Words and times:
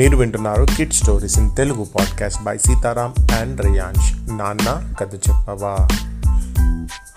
మీరు 0.00 0.16
వింటున్నారు 0.16 0.66
kid 0.76 0.92
stories 0.92 1.38
in 1.38 1.56
Telugu 1.56 1.86
podcast 1.94 2.42
by 2.42 2.58
Sitaram 2.58 3.14
and 3.40 3.60
Reyansh 3.60 4.32
నాన్న 4.32 4.94
కథ 5.00 5.14
చెప్పవా? 5.14 5.88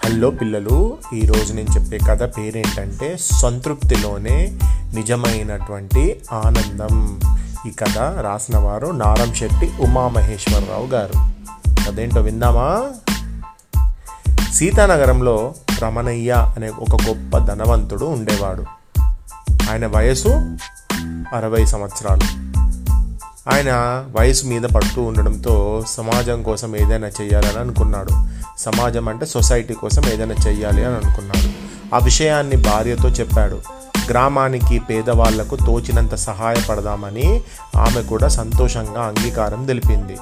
హలో 0.05 0.29
పిల్లలు 0.31 0.97
ఈరోజు 1.13 1.53
నేను 1.53 1.79
చెప్పే 1.79 1.97
కథ 1.97 2.23
పేరేంటంటే 2.23 3.17
సంతృప్తిలోనే 3.31 4.59
నిజమైనటువంటి 4.93 6.21
ఆనందం. 6.31 7.19
ఈ 7.67 7.71
కథ 7.71 7.97
రాసిన 7.97 8.57
వారు 8.57 8.87
నారం 8.87 9.33
శెట్టి 9.33 9.71
ఉమామహేశ్వరరావు 9.79 10.85
గారు. 10.85 11.17
అదేంటో 11.87 12.21
విందామా? 12.21 12.85
సీతానగరంలో 14.53 15.53
రమణయ్య 15.81 16.53
అనే 16.57 16.69
ఒక 16.69 17.01
గొప్ప 17.07 17.37
ధనవంతుడు 17.37 18.05
ఉండేవాడు. 18.05 18.63
ఆయన 19.71 19.87
వయసు 19.87 20.57
అరవై 21.33 21.65
సంవత్సరాలు. 21.65 22.52
ఆయన 23.51 23.71
వయసు 24.19 24.45
మీద 24.45 24.61
పడుతూ 24.61 25.01
ఉండడంతో 25.01 25.83
సమాజం 25.87 26.43
కోసం 26.43 26.75
ఏదైనా 26.75 27.07
చేయాలని 27.07 27.59
అనుకున్నాడు. 27.59 28.09
సమాజం 28.57 29.09
అంటే 29.09 29.25
సొసైటీ 29.25 29.73
కోసం 29.73 30.03
ఏదైనా 30.13 30.35
చేయాలి 30.47 30.85
అని 30.85 30.95
అనుకున్నాడు. 30.95 31.49
ఆ 31.95 31.97
విషయాన్ని 31.97 32.55
భార్యతో 32.55 33.09
చెప్పాడు. 33.09 33.61
గ్రామానికి 34.09 34.79
పేదవాళ్ళకు 34.79 35.55
తోచినంత 35.55 36.15
సహాయపడదామని 36.15 37.41
ఆమె 37.75 38.01
కూడా 38.01 38.27
సంతోషంగా 38.27 39.01
అంగీకారం 39.01 39.65
తెలిపింది. 39.65 40.17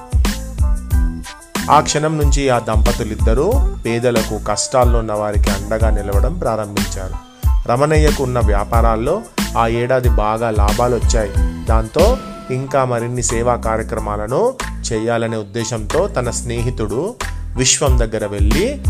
ఆ 1.71 1.79
క్షణం 1.79 2.17
నుంచి 2.17 2.49
ఆ 2.49 2.59
దంపతులిద్దరూ 2.59 3.53
పేదలకు 3.85 4.40
కష్టాల్లో 4.48 4.99
ఉన్న 4.99 5.13
వారికి 5.13 5.49
అండగా 5.49 5.90
నిలవడం 5.90 6.34
ప్రారంభించారు. 6.34 7.31
రమణయ్యకు 7.70 8.23
ఉన్న 8.23 8.40
వ్యాపారాల్లో 8.40 9.21
ఆ 9.57 9.68
ఏడాది 9.68 10.09
బాగా 10.09 10.51
లాభాలు 10.51 10.96
వచ్చాయి 10.96 11.31
దాంతో 11.65 12.18
ఇంకా 12.52 12.85
మరిన్ని 12.85 13.24
సేవా 13.24 13.55
కార్యక్రమాలను 13.55 14.54
చేయాలనే 14.94 15.38
ఉద్దేశంతో 15.38 16.07
తన 16.07 16.30
స్నేహితుడు 16.30 17.16
విశ్వం 17.58 17.99
దగ్గర 17.99 18.26
వెళ్ళి 18.26 18.82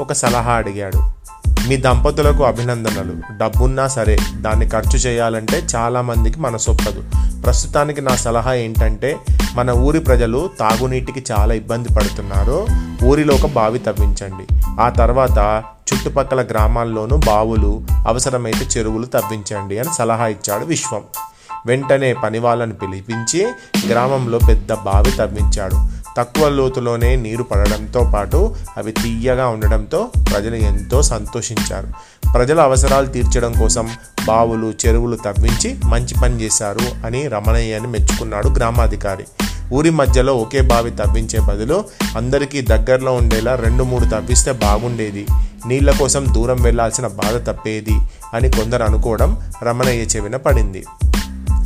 ఒక 0.00 0.12
సలహా 0.12 0.52
అడిగాడు. 0.52 1.16
మీ 1.68 1.76
దంపతులకు 1.76 2.44
అభినందనలు. 2.44 3.38
డబ్బున్నా 3.38 3.88
సరే 3.88 4.18
దాన్ని 4.36 4.68
ఖర్చు 4.68 4.98
చేయాలంటే 4.98 5.66
చాలామందికి 5.76 6.40
మనసొప్పదు. 6.40 7.04
ప్రస్తుతానికి 7.42 8.00
నా 8.00 8.16
సలహా 8.16 8.54
ఏంటంటే 8.54 9.16
మన 9.54 9.70
ఊరి 9.70 10.00
ప్రజలు 10.00 10.50
తాగునీటికి 10.60 11.24
చాలా 11.32 11.54
ఇబ్బంది 11.54 11.88
పడుతున్నారు. 11.94 12.66
ఊరిలో 13.04 13.34
ఒక 13.34 13.46
బావి 13.46 13.78
తవ్వించండి. 13.78 14.54
ఆ 14.80 14.88
తర్వాత 14.88 15.62
చుట్టుపక్కల 15.92 16.42
గ్రామాల్లోనూ 16.42 17.16
బావులు 17.16 17.82
అవసరమైతే 18.06 18.66
చెరువులు 18.78 19.06
తవ్వించండి 19.06 19.78
అని 19.78 19.94
సలహా 19.94 20.26
ఇచ్చాడు 20.26 20.64
విశ్వం. 20.64 21.02
వెంటనే 21.66 22.12
పనివాళ్ళను 22.12 22.74
పిలిపించి 22.74 23.46
గ్రామంలో 23.90 24.38
పెద్ద 24.48 24.72
బావి 24.72 25.10
తవ్వించాడు. 25.10 25.78
తక్కువ 26.18 26.48
లోతులోనే 26.48 27.16
నీరు 27.16 27.42
పడడంతో 27.42 28.12
పాటు 28.14 28.54
అవి 28.76 28.92
తీయగా 28.92 29.48
ఉండడంతో 29.48 30.10
ప్రజలు 30.32 30.56
ఎంతో 30.56 31.02
సంతోషించారు. 31.02 31.88
ప్రజల 32.34 32.60
అవసరాలు 32.60 33.06
తీర్చడం 33.06 33.52
కోసం 33.52 33.88
బావులు 34.26 34.72
చెరువులు 34.86 35.16
తవ్వించి 35.16 35.76
మంచి 35.84 36.14
పని 36.22 36.40
చేశారు 36.40 37.06
అని 37.06 37.28
రమణయ్యని 37.28 37.86
మెచ్చుకున్నాడు 37.86 38.48
గ్రామాధికారి. 38.48 39.24
ఊరి 39.72 39.90
మధ్యలో 39.90 40.36
ఒకే 40.36 40.60
బావి 40.60 40.90
తవ్వించే 40.90 41.40
బదులు 41.40 41.84
అందరికీ 42.16 42.60
దగ్గరలో 42.60 43.14
ఉండేలా 43.14 43.54
రెండు 43.54 43.82
మూడు 43.82 44.04
తవ్విస్తే 44.04 44.52
బాగుండేది. 44.52 45.26
నీళ్ళ 45.66 45.90
కోసం 45.98 46.26
దూరం 46.34 46.62
వెళ్ళాల్సిన 46.62 47.06
బాధ 47.06 47.50
తప్పేది 47.50 47.96
అని 48.34 48.48
కొందరు 48.48 48.82
అనుకోవడం 48.82 49.30
రమణయ్య 49.62 50.02
చెవిన 50.02 50.36
పడింది. 50.36 50.84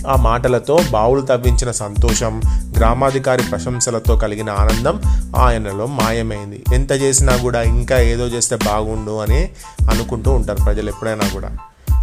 ఆ 0.09 0.17
మాటలతో 0.17 0.81
బావులు 0.91 1.21
తవ్వించిన 1.21 1.71
సంతోషం 1.71 2.43
గ్రామాధికారి 2.77 3.43
ప్రశంసలతో 3.43 4.17
కలిగిన 4.17 4.51
ఆనందం 4.51 5.01
ఆయనలో 5.37 5.87
మాయమైంది. 5.87 6.63
ఎంత 6.75 6.93
చేసినా 6.93 7.37
కూడా 7.37 7.63
ఇంకా 7.63 8.01
ఏదో 8.01 8.27
చేస్తే 8.27 8.57
బాగుండు 8.57 9.19
అని 9.19 9.49
అనుకుంటూ 9.91 10.31
ఉంటారు 10.31 10.65
ప్రజలు 10.65 10.89
ఎప్పుడైనా 10.89 11.29
కూడా. 11.33 11.51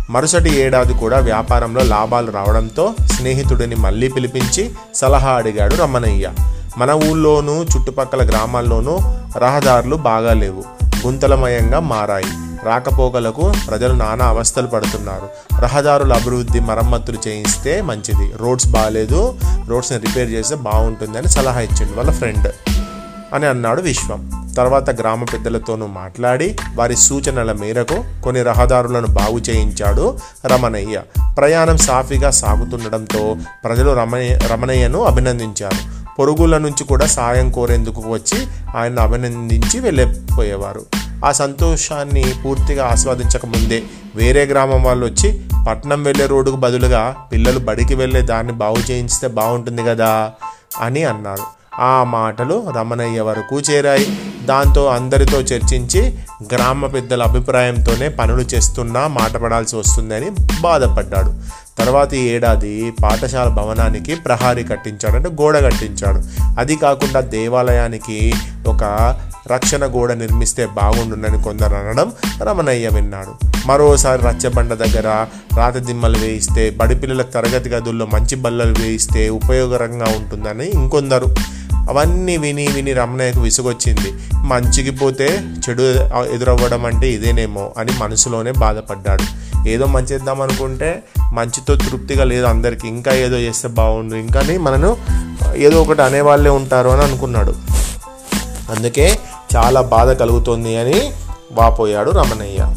మరుసటి 0.09 0.59
ఏడాది 0.59 0.93
కూడా 0.93 1.19
వ్యాపారంలో 1.19 1.83
లాభాలు 1.83 2.31
రావడంతో 2.31 2.93
స్నేహితుడిని 3.05 3.75
మళ్ళీ 3.75 4.07
పిలిపించి 4.07 4.71
సలహా 4.95 5.31
అడిగాడు 5.31 5.75
రమణయ్య. 5.75 6.29
మన 6.77 6.91
ఊళ్ళోనూ 6.91 7.63
చుట్టుపక్కల 7.63 8.27
గ్రామాల్లోనూ 8.29 8.99
రహదారులు 9.37 9.95
బాగా 9.95 10.33
లేవు. 10.33 10.63
గుంతలమయంగా 11.07 11.79
మారాయి. 11.79 12.46
రాకపోకలకు 12.63 13.53
ప్రజలు 13.67 13.93
నానా 13.93 14.25
అవస్థలు 14.25 14.67
పడుతున్నారు. 14.67 15.29
రహదారుల 15.61 16.13
అభివృద్ధి 16.13 16.59
మరమ్మతులు 16.59 17.17
చేయిస్తే 17.27 17.81
మంచిది. 17.81 18.33
రోడ్స్ 18.37 18.67
బాగాలేదు 18.67 19.35
రోడ్స్ని 19.67 19.97
రిపేర్ 19.97 20.29
చేస్తే 20.29 20.55
బాగుంటుంది 20.55 21.17
అని 21.17 21.27
సలహా 21.27 21.59
ఇచ్చిండు 21.59 21.97
వాళ్ళ 21.97 22.11
ఫ్రెండ్ 22.11 22.51
అని 23.33 23.45
అన్నాడు 23.45 23.81
విశ్వం. 23.81 24.53
తర్వాత 24.57 24.89
గ్రామ 24.89 25.23
పెద్దలతోనూ 25.23 25.87
మాట్లాడి 25.87 26.55
వారి 26.75 26.95
సూచనల 26.95 27.51
మేరకు 27.51 28.21
కొన్ని 28.23 28.43
రహదారులను 28.43 29.07
బాగు 29.07 29.37
చేయించాడు 29.37 30.17
రమణయ్య. 30.45 31.01
ప్రయాణం 31.37 31.77
సాఫీగా 31.77 32.29
సాగుతుండడంతో 32.31 33.35
ప్రజలు 33.63 33.91
రమణయ్య 33.91 34.37
రమణయ్యను 34.37 35.03
అభినందించారు. 35.03 36.07
పొరుగుల 36.19 36.57
నుంచి 36.57 36.83
కూడా 36.83 37.05
సాయం 37.05 37.51
కోరేందుకు 37.51 38.01
వచ్చి 38.09 38.47
ఆయన 38.77 38.99
అభినందించి 38.99 39.79
వెళ్ళిపోయేవారు. 39.79 40.85
ఆ 41.25 41.31
సంతోషాన్ని 41.31 42.33
పూర్తిగా 42.45 42.85
ఆస్వాదించక 42.85 43.45
ముందే 43.45 43.83
వేరే 44.15 44.45
గ్రామం 44.45 44.83
వాళ్ళు 44.83 45.05
వచ్చి 45.05 45.41
పట్నం 45.67 46.03
వెళ్ళే 46.03 46.25
రోడ్డుకు 46.25 46.55
బదులుగా 46.55 47.15
పిల్లలు 47.31 47.59
బడికి 47.59 47.95
వెళ్ళే 47.95 48.21
దాన్ని 48.21 48.53
బాగు 48.53 48.91
చేయించితే 48.91 49.27
బాగుంటుంది 49.27 49.83
కదా 49.83 50.31
అని 50.81 51.03
అన్నారు. 51.03 51.43
ఆ 51.79 52.03
మాటలు 52.03 52.71
రమణయ్య 52.77 53.21
వరకు 53.21 53.59
చేరాయి. 53.59 54.19
దాంతో 54.45 54.87
అందరితో 54.87 55.41
చర్చించి 55.41 56.13
గ్రామ 56.53 56.87
పెద్దల 56.87 57.23
అభిప్రాయంతోనే 57.23 58.09
పనులు 58.09 58.41
చేస్తున్నా 58.41 59.07
మాట 59.07 59.37
పడాల్సి 59.37 59.75
వస్తుందని 59.75 60.29
బాధపడ్డాడు. 60.61 61.33
తర్వాత 61.79 62.13
ఏడాది 62.13 62.93
పాఠశాల 63.03 63.47
భవనానికి 63.47 64.15
ప్రహారీ 64.15 64.63
కట్టించాడు 64.63 65.15
అంటే 65.15 65.29
గోడ 65.29 65.63
కట్టించాడు. 65.63 66.21
అది 66.59 66.75
కాకుండా 66.75 67.19
దేవాలయానికి 67.19 68.33
ఒక 68.67 68.83
రక్షణ 69.51 69.85
గోడ 69.85 70.11
నిర్మిస్తే 70.11 70.65
బాగుండునని 70.65 71.43
కొందరు 71.43 71.75
అనడం 71.75 72.11
రమణయ్య 72.43 72.87
విన్నాడు. 72.87 73.33
మరోసారి 73.67 74.21
రచ్చబండ 74.21 74.73
దగ్గర 74.73 75.25
రాత 75.57 75.77
దిమ్మలు 75.77 76.17
వేయిస్తే 76.17 76.69
బడి 76.69 76.95
పిల్లల 76.95 77.21
తరగతి 77.21 77.69
గదుల్లో 77.69 78.05
మంచి 78.05 78.35
బల్లలు 78.35 78.75
వేయిస్తే 78.79 79.29
ఉపయోగకరంగా 79.29 80.05
ఉంటుందని 80.05 80.65
ఇంకొందరు. 80.65 81.35
అవన్నీ 81.89 82.37
విని 82.37 82.67
విని 82.67 82.93
రమణయ్యకు 82.93 83.41
విసుగొచ్చింది. 83.41 84.13
మంచికి 84.35 84.89
పోతే 84.89 85.39
చెడు 85.69 85.81
ఎదురవ్వడం 86.33 86.85
అంటే 86.85 87.09
ఇదేనేమో 87.09 87.73
అని 87.77 87.91
మనసులోనే 87.97 88.51
బాధపడ్డాడు. 88.51 89.23
ఏదో 89.67 89.85
మంచి 89.85 90.05
చేద్దాం 90.05 90.41
అనుకుంటే 90.41 91.03
మంచితో 91.33 91.75
తృప్తిగా 91.75 92.23
లేదు 92.23 92.45
అందరికీ. 92.45 92.87
ఇంకా 92.87 93.13
ఏదో 93.13 93.37
చేస్తే 93.37 93.67
బాగుండు. 93.67 94.15
ఇంకా 94.15 94.43
మనను 94.59 94.97
ఏదో 95.55 95.81
ఒకటి 95.81 96.01
అనేవాళ్ళే 96.01 96.49
ఉంటారు 96.49 96.89
అని 96.89 97.01
అనుకున్నాడు. 97.01 97.55
అందుకే 98.69 99.19
చాలా 99.55 99.81
బాధ 99.81 100.11
కలుగుతుంది 100.11 100.77
అని 100.77 101.11
వాపోయాడు 101.51 102.11
రమణయ్య. 102.11 102.75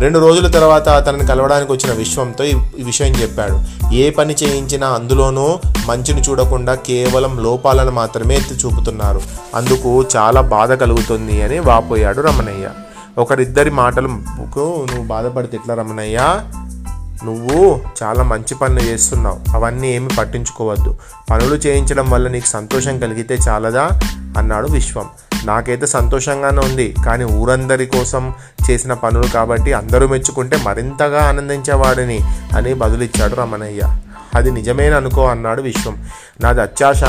రెండు 0.00 0.18
రోజుల 0.18 0.46
తర్వాత 0.46 0.88
అతనిని 0.88 1.26
కలవడానికి 1.26 1.72
వచ్చిన 1.72 1.92
విశ్వంతో 1.92 2.44
ఈ 2.44 2.54
విషయం 2.82 3.08
చెప్పాడు. 3.08 3.60
ఏ 3.94 4.10
పని 4.10 4.34
చేయించినా 4.42 4.86
అందులోనూ 4.86 5.58
మంచిని 5.86 6.20
చూడకుండా 6.20 6.74
కేవలం 6.74 7.42
లోపాలను 7.42 7.90
మాత్రమే 7.90 8.36
ఎత్తి 8.36 8.54
చూపుతున్నారు. 8.54 9.20
అందుకు 9.54 10.04
చాలా 10.16 10.40
బాధ 10.40 10.72
కలుగుతుంది 10.72 11.42
అని 11.42 11.58
వాపోయాడు 11.58 12.20
రమణయ్య. 12.20 12.68
ఒకరిద్దరి 13.18 13.70
మాటలకు 13.70 14.86
నువ్వు 14.90 15.04
బాధపడితే 15.04 15.56
ఎట్లా 15.56 15.74
రమణయ్య? 15.74 16.18
నువ్వు 17.24 17.80
చాలా 18.02 18.22
మంచి 18.22 18.54
పనులు 18.54 18.80
చేస్తున్నావు. 18.80 19.56
అవన్నీ 19.56 19.88
ఏమి 19.88 20.08
పట్టించుకోవద్దు. 20.18 20.94
పనులు 21.30 21.54
చేయించడం 21.54 22.10
వల్ల 22.10 22.28
నీకు 22.28 22.46
సంతోషం 22.46 22.98
కలిగితే 22.98 23.38
చాలదా? 23.48 23.90
అన్నాడు 24.38 24.68
విశ్వం. 24.68 25.06
నాకైతే 25.44 25.86
సంతోషంగానే 25.86 26.58
ఉంది 26.58 26.94
కానీ 27.06 27.24
ఊరందరి 27.24 27.86
కోసం 27.86 28.34
చేసిన 28.70 28.92
పనులు 28.92 29.26
కాబట్టి 29.26 29.72
అందరూ 29.72 30.06
మెచ్చుకుంటే 30.06 30.56
మరింతగా 30.56 31.22
ఆనందించేవాడిని 31.22 32.20
అని 32.56 32.74
బదులిచ్చాడు 32.74 33.34
రమణయ్య. 33.34 33.82
అది 34.34 34.50
నిజమేననుకో 34.50 35.26
అన్నాడు 35.26 35.62
విశ్వం. 35.62 36.04
నాది 36.40 36.62
అత్యాశ. 36.62 37.04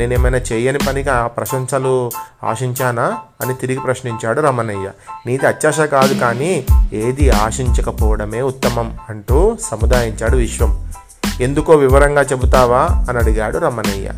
నేనేమైనా 0.00 0.38
చేయని 0.38 0.78
పనిగా 0.78 1.26
ప్రశంసలు 1.26 2.10
ఆశించానా 2.44 3.18
అని 3.40 3.54
తిరిగి 3.54 3.80
ప్రశ్నించాడు 3.80 4.40
రమణయ్య. 4.40 4.90
నీది 5.26 5.46
అత్యాశ 5.46 5.80
కాదు 5.80 6.14
కానీ 6.14 6.66
ఏది 6.92 7.30
ఆశించకపోవడమే 7.30 8.42
ఉత్తమం 8.42 8.98
అంటూ 9.08 9.56
సముదాయించాడు 9.62 10.36
విశ్వం. 10.36 10.92
ఎందుకో 11.40 11.72
వివరంగా 11.72 12.22
చెబుతావా 12.22 12.88
అని 13.08 13.18
అడిగాడు 13.18 13.58
రమణయ్య. 13.58 14.12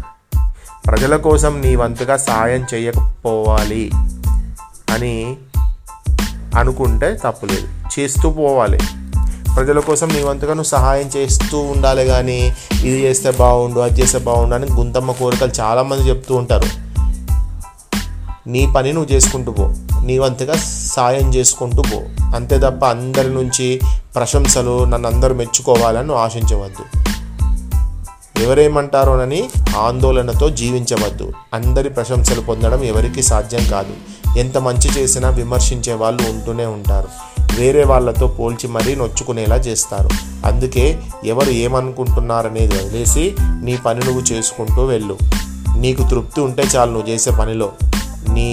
ప్రజల 0.86 1.16
కోసం 1.16 1.60
నీ 1.60 1.76
వంతుగా 1.76 2.16
సాయం 2.16 2.66
చేయకపోవాలి 2.74 3.90
అని 4.90 5.36
అనుకుంటే 6.58 7.18
తప్పులేదు. 7.24 8.00
చేస్తూ 8.00 8.30
పోవాలి. 8.30 8.80
ప్రజల 9.56 9.80
కోసం 9.80 10.08
నీ 10.08 10.22
వంతుగా 10.22 10.54
నువ్వు 10.54 10.68
సహాయం 10.68 11.10
చేస్తూ 11.16 11.58
ఉండాలి 11.58 12.04
కానీ 12.04 12.56
ఇది 12.74 13.02
చేస్తే 13.02 13.30
బాగుండు 13.30 13.80
అది 13.80 14.00
చేస్తే 14.00 14.18
బాగుండు 14.18 14.54
అని 14.54 14.66
గుంతమ్మ 14.72 15.12
కోరికలు 15.12 15.52
చాలామంది 15.60 16.08
చెప్తూ 16.08 16.34
ఉంటారు. 16.34 16.64
నీ 18.46 18.72
పని 18.76 18.92
నువ్వు 18.92 19.14
చేసుకుంటూ 19.14 19.52
పో. 19.52 19.74
నీ 20.04 20.18
వంతుగా 20.18 20.54
సాయం 20.86 21.34
చేసుకుంటూ 21.34 21.82
పో. 21.82 22.24
అంతే 22.36 22.58
తప్ప 22.58 22.84
అందరి 22.84 23.34
నుంచి 23.34 23.80
ప్రశంసలు 24.14 24.84
నన్ను 24.84 25.08
అందరూ 25.08 25.34
మెచ్చుకోవాలని 25.34 26.06
నువ్వు 26.06 26.24
ఆశించవద్దు. 26.24 26.98
ఎవరేమంటారోనని 28.42 29.50
ఆందోళనతో 29.78 30.48
జీవించవద్దు. 30.48 31.32
అందరి 31.54 31.90
ప్రశంసలు 31.90 32.40
పొందడం 32.40 32.84
ఎవరికీ 32.84 33.22
సాధ్యం 33.22 33.68
కాదు. 33.70 33.92
ఎంత 34.38 34.58
మంచి 34.58 35.00
చేసినా 35.00 35.28
విమర్శించే 35.28 35.92
వాళ్ళు 35.92 36.22
ఉంటూనే 36.22 36.66
ఉంటారు. 36.66 37.08
వేరే 37.58 37.84
వాళ్ళతో 37.84 38.26
పోల్చి 38.26 38.68
మరీ 38.68 38.94
నొచ్చుకునేలా 38.94 39.56
చేస్తారు. 39.56 40.08
అందుకే 40.46 41.00
ఎవరు 41.24 41.50
ఏమనుకుంటున్నారనేది 41.50 42.74
వదిలేసి 42.74 43.34
నీ 43.40 43.76
పని 43.76 44.00
నువ్వు 44.00 44.22
చేసుకుంటూ 44.32 44.84
వెళ్ళు. 44.84 45.18
నీకు 45.76 46.08
తృప్తి 46.08 46.40
ఉంటే 46.40 46.62
చాలు 46.62 46.90
నువ్వు 46.90 47.08
చేసే 47.08 47.30
పనిలో. 47.30 47.72
నీ 48.32 48.50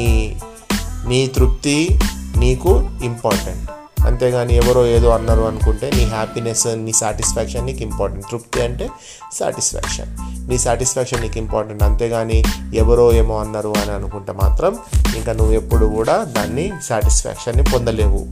నీ 1.07 1.28
తృప్తి 1.28 2.00
నీకు 2.38 2.90
ఇంపార్టెంట్ 3.04 3.69
అంతేగాని 4.06 4.56
ఎవరో 4.56 4.88
ఏదో 4.88 5.10
అన్నారు 5.10 5.42
అనుకుంటే 5.42 5.92
నీ 5.96 6.04
హ్యాపీనెస్ 6.04 6.68
నీ 6.75 6.94
సాటిస్ఫాక్షన్ 6.94 7.66
నీకు 7.66 7.81
ఇంపార్టెంట్ 7.81 8.25
తృప్తి 8.31 8.62
అంటే 8.62 8.90
సాటిస్ఫాక్షన్ 9.34 10.16
నీ 10.50 10.57
సాటిస్ఫాక్షన్ 10.57 11.22
నీకు 11.22 11.38
ఇంపార్టెంట్ 11.38 11.84
అంతేగాని 11.84 12.44
ఎవరో 12.74 13.12
ఏమో 13.13 13.40
అన్నారు 13.40 13.74
అని 13.78 13.92
అనుకుంటే 13.92 14.31
మాత్రం 14.31 14.78
ఇంకా 15.16 15.34
నువ్వు 15.34 15.54
ఎప్పుడు 15.54 15.86
కూడా 15.86 16.24
దాన్ని 16.24 16.72
సాటిస్ఫాక్షన్ని 16.84 17.63
పొందలేవు. 17.63 18.28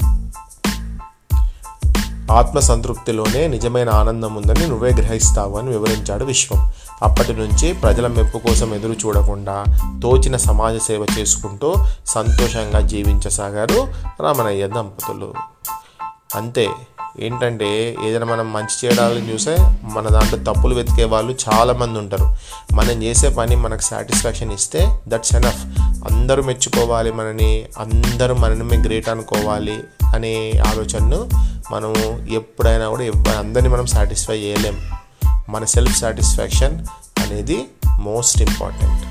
ఆత్మ 2.38 2.60
సంతృప్తిలోనే 2.60 3.48
నిజమైన 3.48 3.90
ఆనందం 3.90 4.36
ఉందని 4.36 4.68
నువ్వే 4.68 4.92
గ్రహిస్తావు 4.92 5.58
అని 5.58 5.70
వివరించాడు 5.70 6.26
విశ్వం. 6.26 6.72
అప్పటి 7.02 7.34
నుంచి 7.34 7.74
ప్రజల 7.74 8.08
మెప్పు 8.08 8.38
కోసం 8.38 8.74
ఎదురు 8.74 8.94
చూడకుండా 8.94 9.64
తోచిన 10.04 10.38
సమాజ 10.38 10.78
సేవ 10.78 11.06
చేసుకుంటూ 11.20 11.76
సంతోషంగా 12.06 12.80
జీవించసాగారు 12.82 13.88
రామనయ్య 14.24 14.68
దంపతులు. 14.68 15.34
అంతే 16.36 16.68
ఏంటంటే 17.20 17.96
ఏదైనా 18.06 18.26
మనం 18.26 18.54
మంచి 18.54 18.74
చేయడాలని 18.86 19.34
చూసే 19.34 19.58
మన 19.84 20.08
దాంట్లో 20.08 20.54
తప్పులు 20.54 20.76
వెతికే 20.76 21.04
వాళ్ళు 21.04 21.36
చాలామంది 21.48 22.00
ఉంటారు. 22.00 22.36
మనం 22.76 23.04
చేసే 23.04 23.30
పని 23.30 23.56
మనకు 23.56 23.82
సాటిస్ఫాక్షన్ 23.82 24.54
ఇస్తే 24.54 25.00
దట్స్ 25.08 25.36
ఎనఫ్. 25.36 25.66
అందరూ 26.12 26.44
మెచ్చుకోవాలి 26.44 27.12
మనని 27.12 27.66
అందరూ 27.80 28.36
మనని 28.36 28.78
గ్రేట్ 28.78 29.10
అనుకోవాలి. 29.10 29.84
అనే 30.18 30.52
ఆలోచనను 30.68 31.30
మనము 31.72 32.28
ఎప్పుడైనా 32.34 32.90
కూడా 32.90 33.40
అందరినీ 33.40 33.70
మనం 33.70 33.86
సాటిస్ఫై 33.86 34.38
చేయలేం. 34.38 34.78
మన 35.50 35.66
సెల్ఫ్ 35.66 36.00
సాటిస్ఫాక్షన్ 36.00 36.86
అనేది 37.20 37.68
మోస్ట్ 38.00 38.42
ఇంపార్టెంట్ 38.42 39.04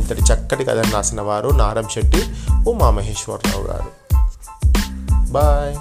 ఇంతటి 0.00 0.22
చక్కటి 0.22 0.64
కథను 0.64 0.90
రాసిన 0.92 1.20
వారు 1.20 1.48
నారం 1.48 1.88
శెట్టి 1.88 2.22
ఉమామహేశ్వరరావు 2.68 3.64
గారు. 3.64 3.90
బాయ్ 5.32 5.76